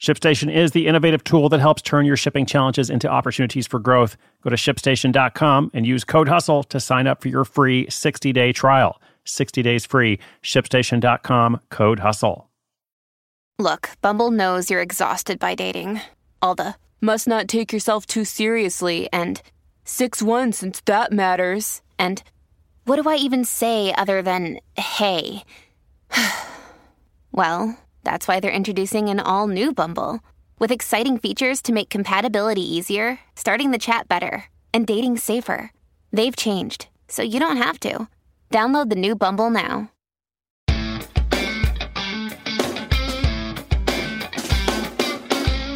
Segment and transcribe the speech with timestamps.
[0.00, 4.16] ShipStation is the innovative tool that helps turn your shipping challenges into opportunities for growth.
[4.42, 8.52] Go to shipstation.com and use code HUSTLE to sign up for your free 60 day
[8.52, 9.00] trial.
[9.24, 10.20] 60 days free.
[10.42, 12.48] ShipStation.com, code HUSTLE.
[13.58, 16.00] Look, Bumble knows you're exhausted by dating.
[16.40, 19.42] All the must not take yourself too seriously and
[19.84, 21.82] 6 1 since that matters.
[21.98, 22.22] And
[22.84, 25.42] what do I even say other than hey?
[27.32, 30.20] well, that's why they're introducing an all new Bumble
[30.58, 35.72] with exciting features to make compatibility easier, starting the chat better, and dating safer.
[36.12, 38.08] They've changed, so you don't have to.
[38.50, 39.90] Download the new Bumble now.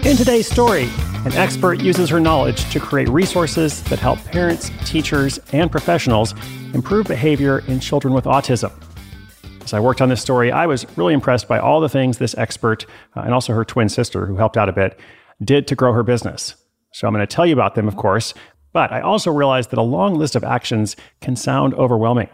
[0.04, 0.90] In today's story,
[1.24, 6.34] an expert uses her knowledge to create resources that help parents, teachers, and professionals
[6.74, 8.72] improve behavior in children with autism.
[9.64, 12.36] As I worked on this story, I was really impressed by all the things this
[12.36, 12.84] expert
[13.16, 14.98] uh, and also her twin sister, who helped out a bit,
[15.42, 16.56] did to grow her business.
[16.92, 18.34] So I'm going to tell you about them, of course,
[18.72, 22.28] but I also realized that a long list of actions can sound overwhelming.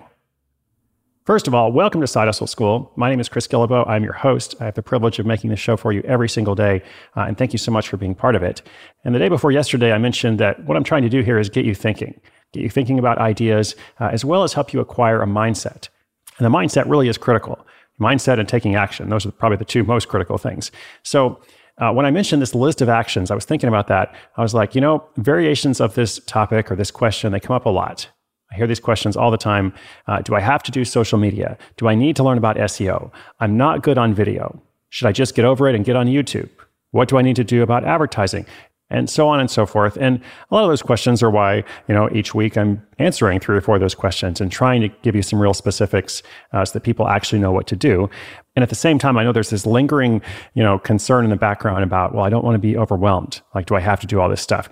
[1.27, 2.91] First of all, welcome to Side Hustle School.
[2.97, 3.87] My name is Chris Guillebeau.
[3.87, 4.55] I'm your host.
[4.61, 6.83] I have the privilege of making this show for you every single day,
[7.15, 8.63] uh, and thank you so much for being part of it.
[9.05, 11.51] And the day before yesterday, I mentioned that what I'm trying to do here is
[11.51, 12.19] get you thinking,
[12.55, 15.91] get you thinking about ideas, uh, as well as help you acquire a mindset.
[16.39, 17.67] And the mindset really is critical.
[18.01, 20.71] Mindset and taking action, those are probably the two most critical things.
[21.03, 21.41] So,
[21.79, 24.13] uh, when I mentioned this list of actions, I was thinking about that.
[24.37, 27.67] I was like, you know, variations of this topic or this question, they come up
[27.67, 28.09] a lot.
[28.51, 29.73] I hear these questions all the time.
[30.07, 31.57] Uh, do I have to do social media?
[31.77, 33.13] Do I need to learn about SEO?
[33.41, 34.61] I'm not good on video.
[34.89, 36.49] Should I just get over it and get on YouTube?
[36.91, 38.47] What do I need to do about advertising?
[38.91, 39.97] And so on and so forth.
[40.01, 41.57] And a lot of those questions are why,
[41.89, 44.89] you know, each week I'm answering three or four of those questions and trying to
[45.03, 46.23] give you some real specifics
[46.53, 48.09] uh, so that people actually know what to do.
[48.57, 50.23] And at the same time, I know there's this lingering,
[50.55, 53.41] you know, concern in the background about, well, I don't want to be overwhelmed.
[53.55, 54.69] Like, do I have to do all this stuff?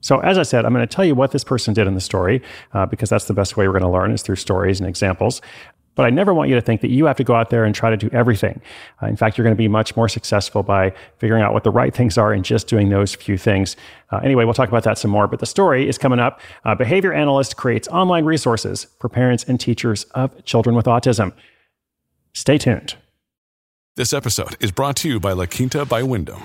[0.00, 2.00] So, as I said, I'm going to tell you what this person did in the
[2.00, 2.40] story
[2.72, 5.42] uh, because that's the best way we're going to learn is through stories and examples.
[5.98, 7.74] But I never want you to think that you have to go out there and
[7.74, 8.62] try to do everything.
[9.02, 11.72] Uh, in fact, you're going to be much more successful by figuring out what the
[11.72, 13.74] right things are and just doing those few things.
[14.12, 15.26] Uh, anyway, we'll talk about that some more.
[15.26, 16.40] But the story is coming up.
[16.64, 21.32] Uh, behavior analyst creates online resources for parents and teachers of children with autism.
[22.32, 22.94] Stay tuned.
[23.96, 26.44] This episode is brought to you by La Quinta by Wyndham.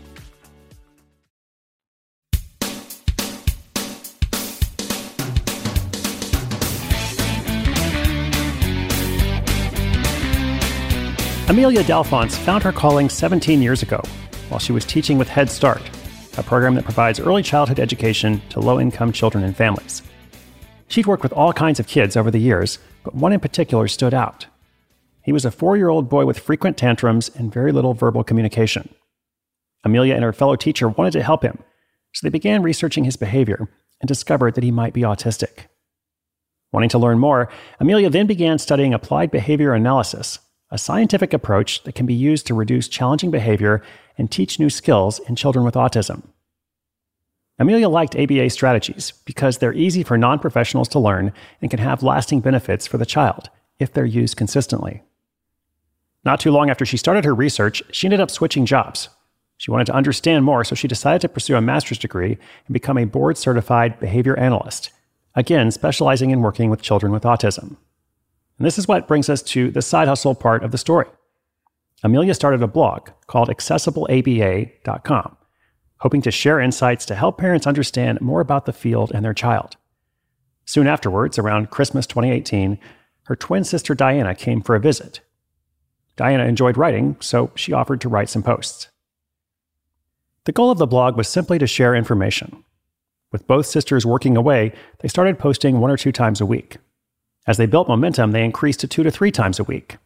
[11.51, 14.01] Amelia Dalphonse found her calling 17 years ago
[14.47, 15.81] while she was teaching with Head Start,
[16.37, 20.01] a program that provides early childhood education to low income children and families.
[20.87, 24.13] She'd worked with all kinds of kids over the years, but one in particular stood
[24.13, 24.47] out.
[25.25, 28.87] He was a four year old boy with frequent tantrums and very little verbal communication.
[29.83, 31.59] Amelia and her fellow teacher wanted to help him,
[32.13, 33.67] so they began researching his behavior
[33.99, 35.65] and discovered that he might be autistic.
[36.71, 37.49] Wanting to learn more,
[37.81, 40.39] Amelia then began studying applied behavior analysis
[40.71, 43.83] a scientific approach that can be used to reduce challenging behavior
[44.17, 46.23] and teach new skills in children with autism.
[47.59, 51.31] Amelia liked ABA strategies because they're easy for non professionals to learn
[51.61, 55.03] and can have lasting benefits for the child if they're used consistently.
[56.23, 59.09] Not too long after she started her research, she ended up switching jobs.
[59.57, 62.97] She wanted to understand more, so she decided to pursue a master's degree and become
[62.97, 64.91] a board certified behavior analyst,
[65.35, 67.77] again, specializing in working with children with autism.
[68.61, 71.07] And this is what brings us to the side hustle part of the story.
[72.03, 75.37] Amelia started a blog called accessibleaba.com,
[75.97, 79.77] hoping to share insights to help parents understand more about the field and their child.
[80.65, 82.77] Soon afterwards, around Christmas 2018,
[83.23, 85.21] her twin sister Diana came for a visit.
[86.15, 88.89] Diana enjoyed writing, so she offered to write some posts.
[90.45, 92.63] The goal of the blog was simply to share information.
[93.31, 96.77] With both sisters working away, they started posting one or two times a week.
[97.47, 99.97] As they built momentum, they increased to two to three times a week.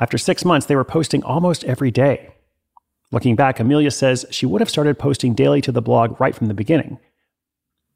[0.00, 2.34] After six months, they were posting almost every day.
[3.12, 6.48] Looking back, Amelia says she would have started posting daily to the blog right from
[6.48, 6.98] the beginning.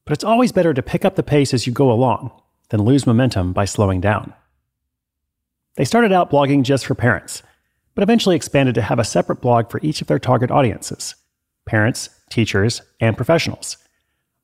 [0.04, 2.30] But it's always better to pick up the pace as you go along
[2.68, 4.32] than lose momentum by slowing down.
[5.76, 7.42] They started out blogging just for parents,
[7.94, 11.14] but eventually expanded to have a separate blog for each of their target audiences
[11.66, 13.76] parents, teachers, and professionals.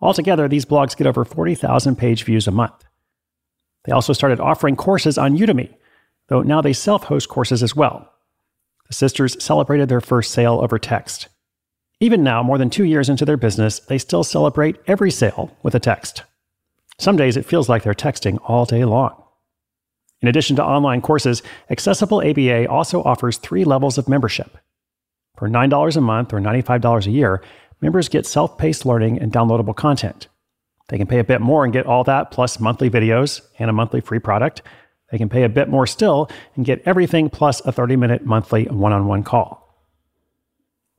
[0.00, 2.83] Altogether, these blogs get over 40,000 page views a month.
[3.84, 5.74] They also started offering courses on Udemy,
[6.28, 8.10] though now they self host courses as well.
[8.88, 11.28] The sisters celebrated their first sale over text.
[12.00, 15.74] Even now, more than two years into their business, they still celebrate every sale with
[15.74, 16.22] a text.
[16.98, 19.20] Some days it feels like they're texting all day long.
[20.20, 24.56] In addition to online courses, Accessible ABA also offers three levels of membership.
[25.36, 27.42] For $9 a month or $95 a year,
[27.80, 30.28] members get self paced learning and downloadable content.
[30.88, 33.72] They can pay a bit more and get all that plus monthly videos and a
[33.72, 34.62] monthly free product.
[35.10, 38.64] They can pay a bit more still and get everything plus a 30 minute monthly
[38.64, 39.62] one on one call.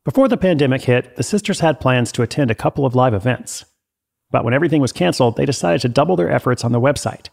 [0.04, 3.66] Before the pandemic hit, the sisters had plans to attend a couple of live events.
[4.32, 7.30] But when everything was canceled, they decided to double their efforts on the website.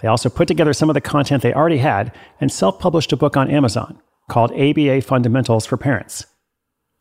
[0.00, 3.16] They also put together some of the content they already had and self published a
[3.16, 6.26] book on Amazon called ABA Fundamentals for Parents.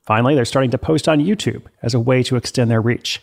[0.03, 3.21] Finally, they're starting to post on YouTube as a way to extend their reach.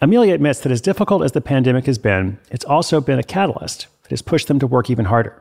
[0.00, 3.86] Amelia admits that as difficult as the pandemic has been, it's also been a catalyst
[4.02, 5.40] that has pushed them to work even harder.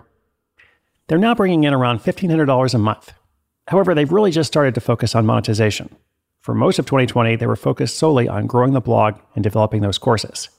[1.08, 3.14] They're now bringing in around $1,500 a month.
[3.68, 5.94] However, they've really just started to focus on monetization.
[6.42, 9.98] For most of 2020, they were focused solely on growing the blog and developing those
[9.98, 10.50] courses.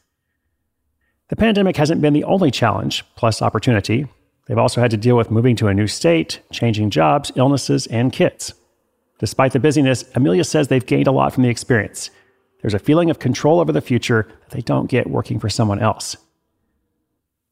[1.29, 4.06] The pandemic hasn't been the only challenge, plus opportunity.
[4.46, 8.12] They've also had to deal with moving to a new state, changing jobs, illnesses, and
[8.12, 8.55] kids.
[9.19, 12.11] Despite the busyness, Amelia says they've gained a lot from the experience.
[12.64, 15.81] There's a feeling of control over the future that they don't get working for someone
[15.81, 16.16] else.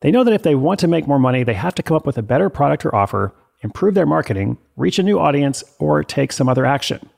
[0.01, 2.07] They know that if they want to make more money, they have to come up
[2.07, 6.33] with a better product or offer, improve their marketing, reach a new audience, or take
[6.33, 7.11] some other action.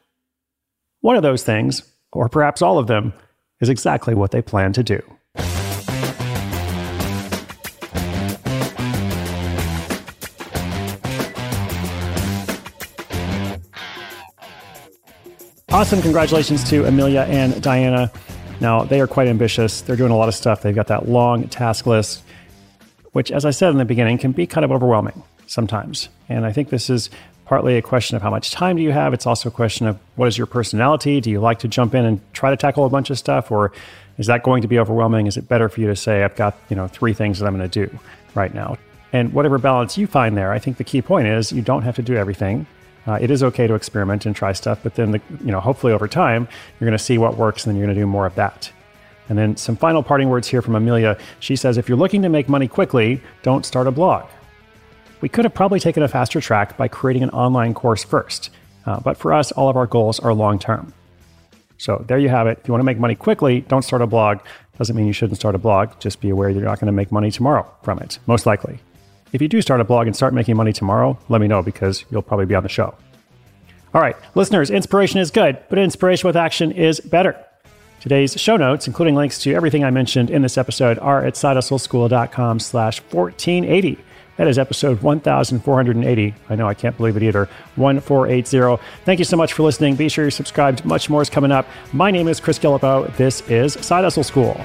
[1.02, 3.12] One of those things, or perhaps all of them,
[3.60, 5.00] is exactly what they plan to do.
[15.74, 16.00] Awesome.
[16.00, 18.08] Congratulations to Amelia and Diana.
[18.60, 19.80] Now, they are quite ambitious.
[19.80, 20.62] They're doing a lot of stuff.
[20.62, 22.22] They've got that long task list,
[23.10, 26.10] which, as I said in the beginning, can be kind of overwhelming sometimes.
[26.28, 27.10] And I think this is
[27.44, 29.12] partly a question of how much time do you have.
[29.12, 31.20] It's also a question of what is your personality?
[31.20, 33.50] Do you like to jump in and try to tackle a bunch of stuff?
[33.50, 33.72] Or
[34.16, 35.26] is that going to be overwhelming?
[35.26, 37.56] Is it better for you to say, I've got, you know, three things that I'm
[37.56, 37.98] going to do
[38.36, 38.78] right now?
[39.12, 41.96] And whatever balance you find there, I think the key point is you don't have
[41.96, 42.64] to do everything.
[43.06, 45.92] Uh, it is okay to experiment and try stuff, but then the, you know hopefully
[45.92, 46.48] over time
[46.78, 48.70] you're going to see what works, and then you're going to do more of that.
[49.28, 51.16] And then some final parting words here from Amelia.
[51.40, 54.26] She says, if you're looking to make money quickly, don't start a blog.
[55.22, 58.50] We could have probably taken a faster track by creating an online course first,
[58.84, 60.92] uh, but for us, all of our goals are long term.
[61.78, 62.58] So there you have it.
[62.60, 64.38] If you want to make money quickly, don't start a blog.
[64.78, 65.98] Doesn't mean you shouldn't start a blog.
[66.00, 68.78] Just be aware you're not going to make money tomorrow from it, most likely.
[69.34, 72.04] If you do start a blog and start making money tomorrow, let me know because
[72.08, 72.94] you'll probably be on the show.
[73.92, 77.36] All right, listeners, inspiration is good, but inspiration with action is better.
[78.00, 82.60] Today's show notes, including links to everything I mentioned in this episode, are at sidehustleschool.com
[82.60, 83.98] slash 1480.
[84.36, 86.34] That is episode 1480.
[86.48, 87.48] I know I can't believe it either.
[87.74, 88.80] 1480.
[89.04, 89.96] Thank you so much for listening.
[89.96, 90.84] Be sure you're subscribed.
[90.84, 91.66] Much more is coming up.
[91.92, 93.16] My name is Chris Guillebeau.
[93.16, 94.64] This is Side Hustle School.